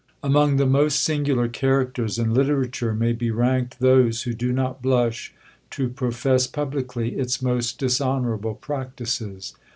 Among 0.23 0.55
the 0.57 0.65
most 0.65 1.03
singular 1.03 1.47
characters 1.47 2.17
in 2.17 2.33
literature 2.33 2.95
may 2.95 3.13
be 3.13 3.29
ranked 3.29 3.77
those 3.79 4.23
who 4.23 4.33
do 4.33 4.51
not 4.51 4.81
blush 4.81 5.31
to 5.69 5.89
profess 5.89 6.47
publicly 6.47 7.19
its 7.19 7.39
most 7.39 7.77
dishonourable 7.77 8.55
practices. 8.55 9.53